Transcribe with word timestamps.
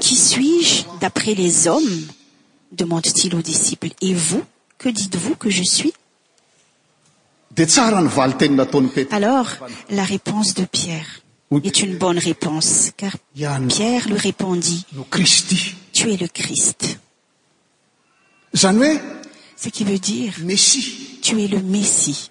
qui 0.00 0.14
suisje 0.14 0.86
d'après 1.00 1.34
les 1.34 1.66
hommes 1.68 2.00
demande-t-il 2.72 3.34
aux 3.34 3.42
disciples 3.42 3.90
et 4.00 4.14
vous 4.14 4.42
que 4.78 4.88
dites-vous 4.88 5.34
que 5.36 5.50
je 5.50 5.62
suisos 5.62 5.92
la 7.56 7.66
réponse 10.04 10.54
de 10.54 10.64
pierre 10.64 11.20
est 11.62 11.82
une 11.82 11.98
bonne 11.98 12.18
réponse 12.18 12.90
carpierre 12.96 14.08
lui 14.08 14.16
répondit 14.16 14.84
tu 15.92 16.10
es 16.10 16.16
le 16.16 16.26
christ 16.28 16.98
n 18.62 18.82
e 18.82 18.98
ce 19.56 19.68
qui 19.68 19.84
veut 19.84 19.98
diree 19.98 20.32
tu 21.22 21.40
es 21.42 21.46
le 21.46 21.60
mesie 21.60 22.30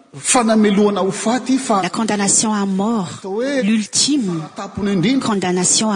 condamnation 1.91 2.53
e 2.53 2.65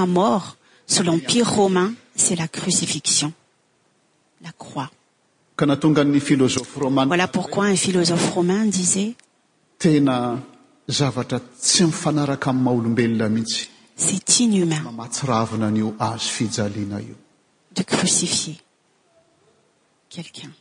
mort 0.05 0.51
sous 0.87 1.03
l'empire 1.03 1.49
romain 1.51 1.93
c'est 2.15 2.35
la 2.35 2.47
crucifixion 2.47 3.33
la 4.41 4.51
croixnoil 4.53 5.77
pourquoi 7.31 7.65
un 7.65 7.73
hiloophe 7.73 8.31
romain 8.33 8.65
disaittn 8.65 10.35
zavatr 10.89 11.37
tsy 11.59 11.83
mifanaraka 11.85 12.49
aminymaolombelona 12.51 13.29
miitsy 13.29 13.69
c'est 13.97 14.39
inhumain 14.39 14.81
mmatravna 14.93 15.71
nio 15.71 15.93
azo 15.99 16.29
fijalin 16.29 16.99
io 16.99 17.15
de 17.75 17.83
crucifier 17.83 18.59
qelqu'un 20.09 20.51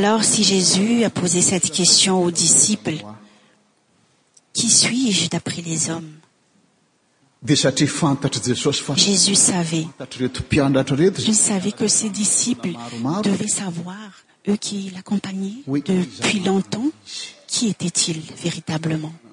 lor 0.00 0.22
si 0.24 0.42
jésus 0.44 1.04
a 1.04 1.10
posé 1.10 1.40
cette 1.42 1.70
question 1.70 2.22
aux 2.22 2.30
disciples 2.30 2.92
qui 4.52 4.68
suis-je 4.68 5.28
d'après 5.28 5.62
les 5.62 5.88
hommessavait 5.90 7.84
que 11.72 11.86
ces 11.88 12.10
disciples 12.10 12.70
devaient 13.22 13.46
savoir 13.46 13.96
eux 14.48 14.56
qui 14.56 14.90
l'accompagnaiet 14.94 15.62
depuis 15.66 16.40
longtemps 16.40 16.90
qui 17.46 17.68
était-ils 17.68 18.20
véritablement 18.42 19.12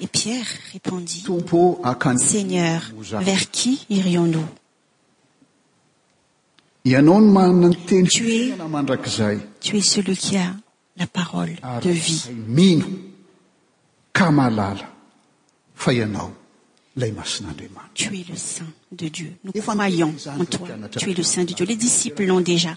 epierre 0.00 0.46
répondit 0.72 1.24
segneur 2.18 2.82
vers 3.20 3.50
qui 3.50 3.86
irions 3.88 4.26
nous 4.26 4.44
ianao 6.84 7.20
no 7.20 7.32
manna 7.32 7.66
n 7.68 7.74
tenmandrak'zay 7.86 9.38
tu 9.60 9.76
es 9.76 9.80
celui 9.80 10.16
qui 10.16 10.36
a 10.36 10.54
la 10.96 11.06
parole 11.06 11.54
de 11.82 11.90
viemino 11.90 12.86
ca 14.12 14.30
malala 14.30 14.90
fa 15.74 15.92
ianao 15.92 16.32
lay 16.96 17.12
masin'andriaman 17.12 17.88
tu 17.94 18.04
es 18.14 18.28
le 18.28 18.36
sein 18.36 18.66
de 18.92 19.08
dieu 19.08 19.32
nous 19.44 19.52
cmalions 19.52 20.14
entoi 20.38 20.68
tu 20.98 21.10
es 21.10 21.14
le 21.14 21.22
sein 21.22 21.44
de 21.44 21.54
dieu 21.54 21.64
les 21.64 21.76
disciples 21.76 22.26
l'ont 22.26 22.40
déjà 22.40 22.76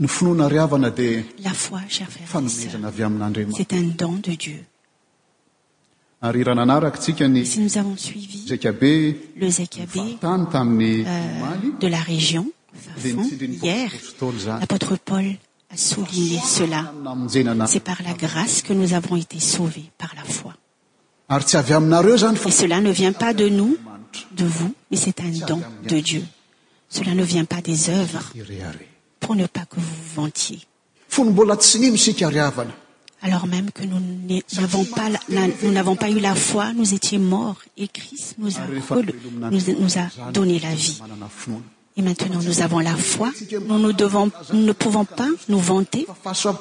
nisious 0.00 0.40
avons 7.76 7.96
suiviede 7.96 8.66
euh, 11.82 11.90
la 11.90 12.02
rgioôtre 12.02 12.56
paul 15.04 15.24
a 15.70 15.76
soulignécet 15.76 16.68
par 17.84 18.02
la 18.02 18.12
grâce 18.14 18.62
que 18.62 18.72
nous 18.72 18.94
avons 18.94 19.16
été 19.16 19.38
sauvés 19.40 19.90
par 19.98 20.14
la 20.16 20.24
foi 20.24 20.54
cela 21.48 22.80
ne 22.80 22.90
vient 22.90 23.12
pas 23.12 23.34
de 23.34 23.46
nous 23.48 23.76
de 24.32 24.44
vous 24.46 24.74
mais 24.90 24.96
c'est 24.96 25.20
un 25.20 25.28
den 25.46 25.60
de 25.86 26.00
dieu 26.00 26.22
cela 26.88 27.14
ne 27.14 27.22
vient 27.22 27.44
pas 27.44 27.60
des 27.60 27.90
œuvres 27.90 28.32
ne 29.34 29.46
pas 29.46 29.64
que 29.66 29.76
vousou 29.76 30.16
vantiez 30.16 30.60
alors 33.20 33.48
même 33.48 33.72
que 33.72 33.82
nous 33.82 35.72
n'avons 35.72 35.94
pas 35.96 36.10
eu 36.10 36.20
la 36.20 36.34
foi 36.34 36.72
nous 36.72 36.94
étiez 36.94 37.18
morts 37.18 37.56
et 37.76 37.88
christ 37.88 38.36
us 38.42 38.56
a 38.56 39.50
nous 39.50 39.98
a 39.98 40.30
donné 40.32 40.58
la 40.60 40.74
vie 40.74 40.98
et 41.96 42.02
maintenant 42.02 42.40
nous 42.42 42.60
avons 42.62 42.78
la 42.78 42.94
foi 42.94 43.30
nous 43.68 43.78
ne 43.78 44.72
pouvons 44.72 45.04
pas 45.04 45.28
nous 45.48 45.58
vanter 45.58 46.06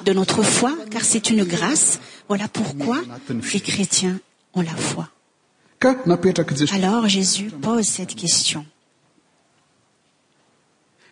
de 0.05 0.13
notre 0.13 0.41
foi 0.43 0.73
car 0.89 1.03
c'est 1.03 1.29
une 1.29 1.43
grâce 1.43 1.99
voilà 2.27 2.47
pourquoi 2.47 3.01
les 3.29 3.59
chrétiens 3.59 4.19
ont 4.55 4.61
la 4.63 4.75
foialors 6.15 7.07
jésus 7.07 7.51
pose 7.61 7.85
cette 7.85 8.15
question 8.15 8.65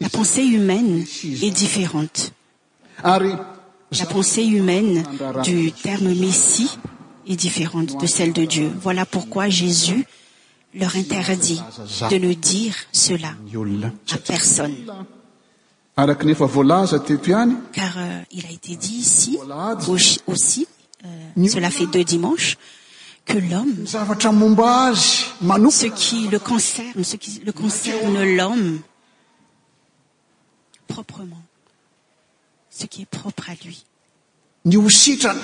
la 0.00 0.08
pensée 0.08 0.44
humaine 0.44 1.04
du 5.44 5.72
terme 5.72 6.14
messie 6.14 6.78
est 7.26 7.34
différente 7.36 8.00
de 8.00 8.06
celle 8.06 8.32
de 8.32 8.44
dieu 8.46 8.70
voilà 8.82 9.04
pourquoi 9.06 9.48
jésus 9.48 10.04
leur 10.74 10.96
interdit 10.96 11.62
de 12.10 12.16
ne 12.16 12.32
dire 12.34 12.74
cela 12.92 13.32
à 14.08 14.18
personnecar 14.18 14.98
euh, 17.96 18.20
il 18.30 18.46
a 18.46 18.50
été 18.50 18.76
dit 18.76 18.98
iciaussi 18.98 20.68
euh, 21.04 21.32
cela 21.48 21.70
fait 21.70 21.86
deux 21.86 22.04
dimanches 22.04 22.56
que 23.24 23.38
l'homme 23.38 23.74
ce 25.70 25.86
qui 25.86 26.28
le 26.28 26.38
concerne 27.58 28.22
l'homme 28.36 28.80
proprement 31.02 31.42
ce 32.70 32.86
qui 32.86 33.02
est 33.02 33.06
propre 33.06 33.50
à 33.50 33.54
lui 33.64 33.84
ny 34.64 34.76
ousitrana 34.76 35.40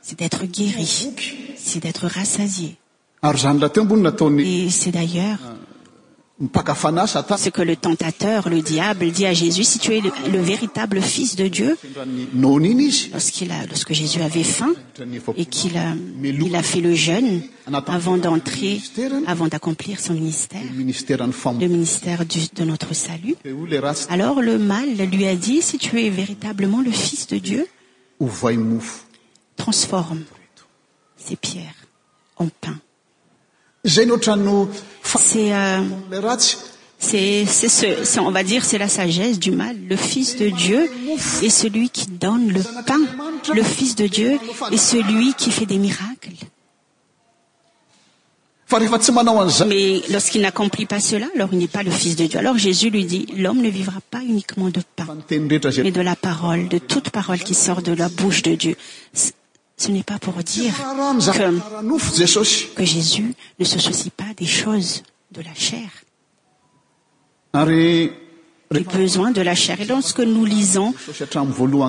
c'est 0.00 0.18
d'être 0.18 0.44
guéri 0.44 1.10
c'est 1.58 1.80
d'être 1.80 2.06
rassasié 2.06 2.76
ary 3.22 3.38
zanla 3.38 3.68
t 3.68 3.82
mbon 3.84 3.98
nataoy 4.08 4.42
et 4.62 4.70
c'est 4.70 4.92
d'ailleurs 4.92 5.38
ah. 5.44 5.52
ce 7.32 7.48
que 7.48 7.62
le 7.62 7.74
ttur 7.76 8.48
le 8.50 8.60
dial 8.60 8.96
dit 9.10 9.24
à 9.26 9.34
sus 9.36 9.62
si 9.64 9.78
tu 9.78 9.92
es 9.94 10.00
le 10.00 10.38
véritabl 10.40 11.00
fils 11.00 11.36
de 11.36 11.46
dieu 11.46 11.78
lorsu 12.34 13.10
ss 13.16 14.18
avait 14.20 14.42
faim 14.42 14.70
et 15.36 15.44
qil 15.46 15.76
a 15.76 15.94
fait 16.62 16.80
le 16.80 16.92
jeune 16.94 17.42
avant 19.26 19.48
'accomplir 19.48 20.00
son 20.00 20.14
minsèle 20.14 20.70
mnsèr 20.78 22.26
de 22.26 22.64
ntr 22.64 22.90
lut 23.24 23.36
alors 24.08 24.42
le 24.42 24.58
mal 24.58 24.88
lui 24.96 25.26
a 25.26 25.36
dit 25.36 25.62
si 25.62 25.78
tu 25.78 26.00
es 26.02 26.10
véritablment 26.10 26.80
le 26.82 26.90
fils 26.90 27.28
de 27.28 27.38
dieu 27.38 27.68
transforme 29.56 30.22
ces 31.16 31.36
pier 31.36 31.66
en 32.38 32.48
pain 32.60 32.76
Euh, 33.86 34.68
on 38.18 38.30
va 38.30 38.42
dire 38.42 38.64
c'est 38.64 38.78
la 38.78 38.88
sagesse 38.88 39.38
du 39.38 39.50
mal 39.50 39.76
le 39.90 39.96
fils 39.96 40.36
de 40.36 40.48
dieu 40.48 40.88
et 41.42 41.50
celui 41.50 41.90
qui 41.90 42.06
donne 42.06 42.48
le 42.50 42.62
pain 42.86 43.00
le 43.54 43.62
fils 43.62 43.94
de 43.94 44.06
dieu 44.06 44.38
et 44.72 44.78
celui 44.78 45.34
qui 45.34 45.50
fait 45.50 45.66
des 45.66 45.76
miraclesmais 45.76 46.40
lorsqu'il 50.10 50.40
n'accomplit 50.40 50.86
pas 50.86 51.00
cela 51.00 51.26
alors 51.34 51.50
il 51.52 51.58
n'est 51.58 51.68
pas 51.68 51.82
le 51.82 51.90
fils 51.90 52.16
de 52.16 52.24
dieu 52.24 52.38
alors 52.38 52.56
jésus 52.56 52.88
lui 52.88 53.04
dit 53.04 53.26
l'homme 53.36 53.60
ne 53.60 53.68
vivra 53.68 54.00
pas 54.10 54.22
uniquement 54.22 54.70
de 54.70 54.80
pain 54.96 55.08
mais 55.30 55.90
de 55.92 56.00
la 56.00 56.16
parole 56.16 56.68
de 56.68 56.78
toute 56.78 57.10
parole 57.10 57.40
qui 57.40 57.54
sort 57.54 57.82
de 57.82 57.92
la 57.92 58.08
bouche 58.08 58.40
de 58.40 58.54
dieu 58.54 58.76
ce 59.76 59.90
n'est 59.90 60.02
pas 60.02 60.18
pour 60.18 60.34
direque 60.42 60.74
jésus 62.78 63.24
ne 63.58 63.64
se 63.64 63.78
soucie 63.80 64.10
pas 64.10 64.32
des 64.36 64.46
choses 64.46 65.02
de 65.32 65.42
la 65.42 65.54
chair 65.54 65.88
des 68.70 68.80
besoins 68.80 69.30
de 69.32 69.42
la 69.42 69.54
chair 69.54 69.80
et 69.80 69.84
lorsque 69.84 70.20
nous 70.20 70.44
lisons 70.44 70.94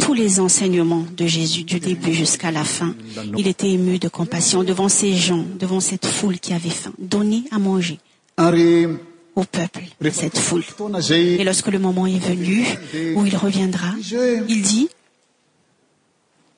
tous 0.02 0.14
les 0.14 0.40
enseignements 0.40 1.04
de 1.16 1.28
jésus 1.28 1.64
du 1.64 1.80
début 1.80 2.14
jusqu'à 2.14 2.52
la 2.52 2.64
fin 2.64 2.96
il 3.38 3.48
était 3.48 3.70
ému 3.70 4.00
de 4.00 4.08
compassion 4.08 4.64
devant 4.64 4.90
ces 4.90 5.16
gens 5.16 5.46
devant 5.60 5.80
cette 5.80 6.08
foule 6.08 6.40
qui 6.40 6.54
avait 6.54 6.70
faim 6.70 6.94
donné 6.98 7.44
à 7.52 7.60
manger 7.60 8.00
au 8.40 9.44
peuple 9.44 9.86
cette 10.12 10.40
foule 10.40 10.64
et 11.12 11.44
lorsque 11.44 11.68
le 11.68 11.78
moment 11.80 12.08
est 12.08 12.18
venu 12.20 12.66
où 13.16 13.26
il 13.26 13.36
reviendra 13.38 13.90
il 14.50 14.62
dit 14.64 14.90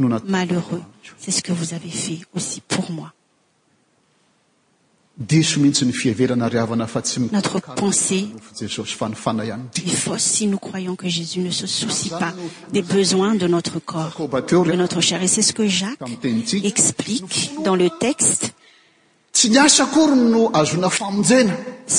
aeureux 0.00 0.82
c'est 1.18 1.30
ce 1.30 1.42
que 1.42 1.52
vous 1.52 1.74
avez 1.74 1.88
fait 1.90 2.20
aussi 2.34 2.60
pour 2.66 2.90
moiotre 2.90 3.14
penssse 7.76 8.14
si 10.18 10.46
nous 10.46 10.56
croyons 10.58 10.96
que 10.96 11.06
jésus 11.08 11.40
ne 11.40 11.50
se 11.50 11.66
soucie 11.66 12.08
pas 12.10 12.32
des 12.72 12.80
besoins 12.82 13.34
de 13.34 13.46
notre 13.46 13.78
corpde 13.78 14.50
notre 14.76 15.00
chr 15.02 15.22
et 15.22 15.28
c'est 15.28 15.42
ce 15.42 15.52
que 15.52 15.66
jacqes 15.66 15.98
explique 16.64 17.50
dans 17.64 17.74
le 17.76 17.90
texte 17.90 18.54
ce 19.34 19.48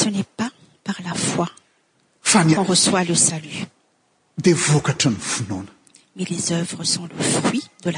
n'est 0.10 0.24
pas 0.36 0.50
par 0.84 0.96
la 1.04 1.14
foiq'on 1.14 2.64
reçoit 2.64 3.04
le 3.04 3.14
salut 3.16 3.66
mais 6.16 6.26
les 6.30 6.52
œuvres 6.52 6.84
sont 6.84 7.04
le 7.08 7.16
Ah, 7.86 7.90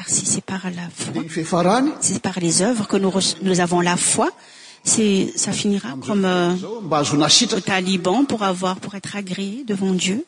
arsiescest 0.00 0.40
par 0.42 2.40
les 2.40 2.62
œuvres 2.62 2.86
que 2.86 2.96
nous 3.44 3.60
avons 3.60 3.80
la 3.80 3.96
foi 3.96 4.28
c'e 4.84 5.32
ça 5.34 5.50
finira 5.50 5.88
comme 6.06 6.24
euh, 6.24 6.54
a 6.90 7.60
taliban 7.60 8.24
pour 8.24 8.44
avoir 8.44 8.76
pour 8.76 8.94
être 8.94 9.16
agréé 9.16 9.64
devant 9.66 9.90
dieu 9.92 10.24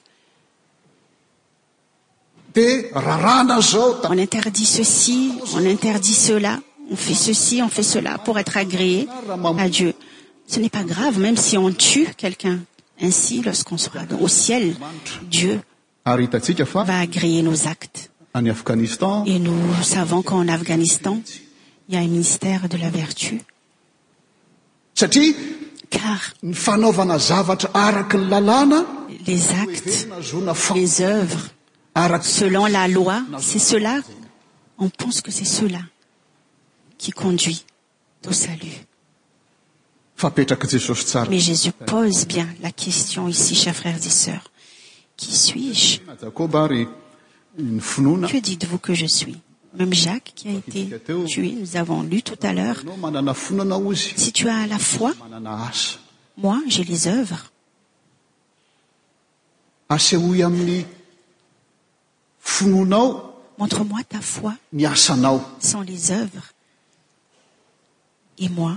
on 2.56 4.18
interdit 4.18 4.66
ceci 4.66 5.32
on 5.54 5.64
interdit 5.64 6.14
cela 6.14 6.58
on 6.90 6.96
fait 6.96 7.14
ceci 7.14 7.62
on 7.62 7.68
fait 7.68 7.84
cela 7.84 8.18
pour 8.18 8.38
être 8.40 8.56
agréé 8.56 9.06
à 9.56 9.68
dieu 9.68 9.94
ce 10.48 10.58
n'est 10.58 10.68
pas 10.70 10.82
grave 10.84 11.18
même 11.20 11.36
si 11.36 11.56
on 11.56 11.70
tue 11.72 12.08
quelqu'un 12.16 12.58
ainsi 13.00 13.40
lorsqu'on 13.42 13.78
sera 13.78 14.00
au 14.20 14.26
ciel 14.28 14.74
dieu 15.22 15.60
agréer 16.04 17.42
nos 17.42 17.66
actes 17.66 18.10
et 18.36 19.38
nous 19.38 19.82
savons 19.82 20.22
qu'en 20.22 20.46
afghanistan 20.48 21.20
l 21.90 21.94
y 21.94 21.96
a 21.96 22.00
un 22.00 22.06
ministère 22.08 22.68
de 22.68 22.76
la 22.78 22.88
vertu 22.90 23.40
carnf 25.90 26.68
vtr 26.72 27.66
araknn 27.74 28.86
les 29.26 29.50
acteses 29.50 31.00
œuvres 31.02 31.48
selon 32.22 32.66
la 32.66 32.86
loi 32.88 33.22
c'est 33.40 33.58
celà 33.58 34.00
on 34.78 34.88
pense 34.88 35.20
que 35.20 35.30
c'est 35.32 35.44
celà 35.44 35.80
qui 36.96 37.10
conduit 37.10 37.64
au 38.26 38.32
salut 38.32 38.76
mais 41.28 41.40
jésus 41.40 41.72
pose 41.86 42.26
bien 42.28 42.46
la 42.62 42.70
question 42.70 43.26
ici 43.28 43.54
chers 43.56 43.74
frères 43.74 43.96
et 43.96 44.00
sœurs 44.10 44.49
suis-jeque 45.20 46.02
ah, 46.08 46.70
dites-vous 48.42 48.78
que 48.78 48.94
je 48.94 49.06
suis 49.06 49.36
même 49.78 49.92
jacqes 49.92 50.32
qui 50.34 50.48
a 50.48 50.52
été 50.52 51.00
tué 51.26 51.52
nous 51.52 51.76
avons 51.76 52.02
lu 52.02 52.22
tout 52.22 52.38
à 52.42 52.52
l'heuresi 52.52 54.32
tu 54.32 54.48
as 54.48 54.56
à 54.58 54.66
la 54.66 54.78
foi 54.78 55.12
moi 56.36 56.60
j'ai 56.66 56.84
les 56.84 57.06
uvres 57.08 57.50
amn 59.88 60.84
fnoa 62.40 63.32
montre 63.58 63.84
moi 63.84 64.00
ta 64.08 64.20
foi 64.20 64.54
sant 65.60 65.82
les 65.82 66.10
uvres 66.12 66.48
et 68.38 68.48
moi 68.48 68.76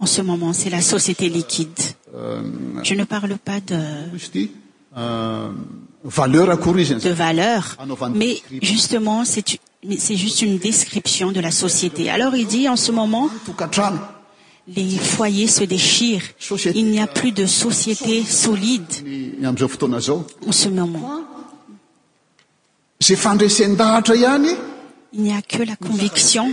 en 0.00 0.06
ce 0.06 0.20
moment 0.22 0.52
c'est 0.52 0.70
la 0.70 0.80
société 0.82 1.28
liquide 1.28 1.78
euh, 2.14 2.42
je 2.82 2.94
ne 2.94 3.04
parle 3.04 3.36
pas 3.36 3.60
dede 3.60 4.08
euh, 4.96 5.48
ah 5.48 5.50
valeur 6.04 6.58
mais 8.14 8.36
justement 8.62 9.24
c'est 9.26 10.14
juste 10.16 10.42
une 10.42 10.58
description 10.58 11.32
de 11.32 11.40
la 11.40 11.50
société 11.50 12.10
alors 12.10 12.34
il 12.36 12.46
dit 12.46 12.68
en 12.68 12.76
ce 12.76 12.92
moment 12.92 13.28
les 14.68 14.96
foyers 14.96 15.48
se 15.48 15.64
déchirent 15.64 16.22
il 16.74 16.86
n'y 16.86 17.00
a 17.00 17.04
euh, 17.04 17.06
plus 17.06 17.32
de 17.32 17.46
société 17.46 18.22
solide 18.24 18.84
il 19.04 19.34
n'y 25.18 25.32
a 25.36 25.42
que 25.42 25.62
la 25.62 25.76
conviction 25.76 26.52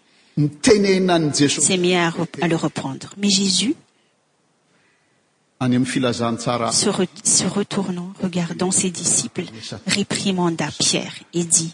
s'est 0.49 1.77
mis 1.77 1.95
à 1.95 2.13
le 2.47 2.55
reprendre 2.55 3.09
mais 3.17 3.29
jésus 3.29 3.75
se 5.59 7.45
retournant 7.47 8.11
regardant 8.21 8.71
ses 8.71 8.89
disciples 8.89 9.43
réprimanda 9.87 10.69
pierre 10.79 11.13
et 11.33 11.43
dit 11.43 11.73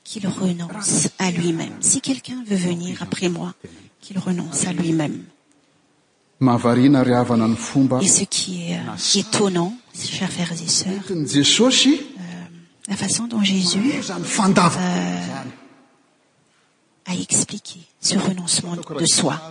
q'il 0.04 0.26
renoce 0.28 1.08
à 1.18 1.30
lui-même 1.30 1.76
si 1.80 2.00
quelqu'un 2.00 2.42
veut 2.46 2.56
venir 2.56 3.02
après 3.02 3.28
moi 3.28 3.54
qu'il 4.00 4.18
renonce 4.18 4.66
à 4.66 4.72
lui-mêmee 4.72 5.22
ce 6.40 8.24
quitonnant 9.04 9.74
euh, 9.94 9.98
chr 10.02 10.30
frères 10.32 10.52
et 10.52 10.68
sœur 10.68 11.02
euh, 11.10 11.92
la 12.86 12.96
faço 12.96 13.26
dont 13.26 13.42
ss 13.42 13.76
euh, 13.76 15.20
a 17.10 17.14
expliq 17.14 17.80
ce 18.00 18.16
renoncment 18.18 18.76
de 18.76 19.06
soi 19.06 19.50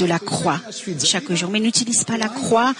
dla 0.00 0.18
croix 0.18 0.60
chaque 1.02 1.32
jour 1.32 1.50
mais 1.50 1.60
n'utilise 1.60 2.04
pas 2.04 2.16
la 2.16 2.28
croix 2.28 2.72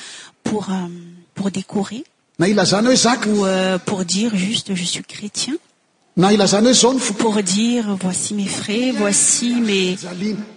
pour 0.42 0.68
euh, 0.70 1.50
décorer 1.50 2.04
euh, 2.40 3.78
pour 3.84 4.04
dire 4.04 4.36
juste 4.36 4.74
je 4.74 4.84
suis 4.84 5.02
chrétien 5.04 5.54
pour 6.16 7.34
dire 7.42 7.96
voici 8.00 8.34
mes 8.34 8.46
frais 8.46 8.92
voicimes 8.92 9.64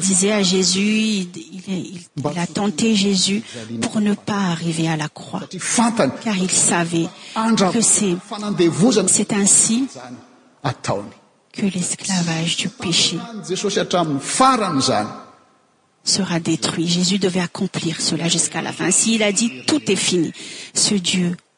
disait 0.00 0.32
à 0.32 0.42
jésus 0.42 0.82
il 0.82 2.38
a 2.38 2.46
tenté 2.46 2.94
jésus 2.96 3.42
pour 3.82 4.00
ne 4.00 4.14
pas 4.14 4.50
arriver 4.50 4.88
à 4.88 4.96
la 4.96 5.08
croixcar 5.08 6.36
il 6.40 6.50
savaitque 6.50 7.08
'e 7.36 7.80
c'est 9.06 9.32
ainsi 9.32 9.86
que 11.52 11.66
l'esclavage 11.66 12.56
du 12.56 12.68
péché 12.68 13.18
sera 16.04 16.40
détruit 16.40 16.86
jésus 16.88 17.18
devait 17.18 17.40
accomplir 17.40 18.00
cela 18.00 18.28
jusqu'à 18.28 18.62
la 18.62 18.72
fin 18.72 18.90
si 18.90 19.14
il 19.14 19.22
a 19.22 19.30
dit 19.30 19.62
tout 19.66 19.82
est 19.90 19.96
fini 19.96 20.32
ce 20.74 20.94
dieu 20.94 21.36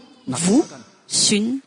vosueu 0.35 1.61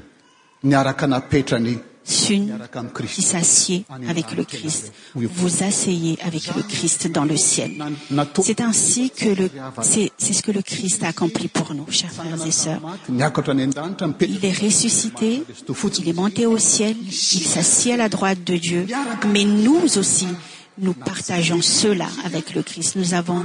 sun 2.04 2.58
qui 3.06 3.22
s'assied 3.22 3.84
avec 4.08 4.32
le 4.34 4.44
crist 4.44 4.92
vous 5.14 5.62
asseyez 5.62 6.16
avec 6.22 6.54
le 6.56 6.62
christ 6.62 7.08
dans 7.12 7.24
le 7.24 7.36
ciel 7.36 7.72
c'est 8.42 8.60
ainsi 8.60 9.12
c'est 9.16 10.32
ce 10.32 10.42
que 10.42 10.50
le 10.52 10.62
christ 10.62 11.02
a 11.02 11.08
accompli 11.08 11.48
pour 11.48 11.74
nous 11.74 11.86
chers 11.90 12.10
frères 12.12 12.44
et 12.46 12.50
sœurs 12.50 12.80
il 13.08 14.44
est 14.44 14.50
ressuscité 14.58 15.42
il 16.00 16.08
est 16.08 16.12
monté 16.12 16.46
au 16.46 16.58
ciel 16.58 16.96
il 17.04 17.12
s'assie 17.12 17.92
à 17.92 17.96
la 17.96 18.08
droite 18.08 18.42
de 18.44 18.56
dieu 18.56 18.86
mais 19.32 19.44
nous 19.44 19.98
aussi 19.98 20.26
nous 20.78 20.94
partageons 20.94 21.60
cela 21.60 22.06
avec 22.24 22.54
le 22.54 22.62
christ 22.62 22.96
nous 22.96 23.14
avons 23.14 23.44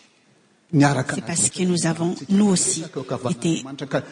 c'est 0.73 1.21
parce 1.25 1.49
que 1.49 1.63
nous 1.63 1.85
avons 1.87 2.15
nous 2.29 2.47
aussi 2.47 2.83
été 3.29 3.61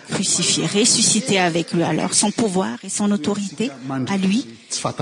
crucifié 0.09 0.65
ressuscité 0.65 1.39
avec 1.39 1.73
alors 1.73 2.13
son 2.13 2.31
puvoir 2.31 2.77
et 2.83 2.89
son 2.89 3.09
autorité 3.11 3.71
à 4.09 4.17
lui 4.17 4.45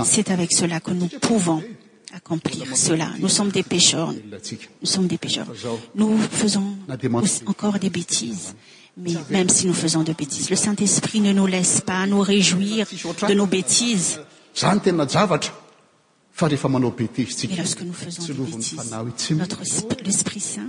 c'est 0.04 0.30
avec 0.30 0.52
cela 0.52 0.78
que 0.80 0.92
nous 0.92 1.08
pouvons 1.20 1.62
accomplir 2.14 2.66
cla 2.72 3.10
sommes 3.28 3.50
des 3.50 3.64
pchus 3.64 3.96
nous 5.96 6.18
faisons 6.18 6.74
encore 7.46 7.78
des 7.80 7.90
bêtiss 7.90 8.54
mais 8.96 9.12
même 9.30 9.48
si 9.50 9.66
nous 9.66 9.74
faisons 9.74 10.02
de 10.04 10.12
bêtise 10.14 10.50
le 10.50 10.56
sait 10.56 10.70
esprit 10.80 11.20
ne 11.20 11.32
nous 11.32 11.46
laisse 11.46 11.80
pas 11.80 12.06
nous 12.06 12.20
réjouir 12.20 12.86
de 13.28 13.34
nos 13.34 13.46
bêtises 13.46 14.20
orsq 14.60 15.50
ous 17.84 17.92
faisonsl'esprit 17.92 20.40
sain 20.40 20.68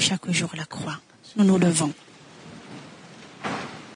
chaq 0.00 0.30
jour 0.30 0.50
l 0.54 0.64
coi 0.68 0.98
no 1.44 1.58
ns 1.58 1.72
vos 1.72 1.94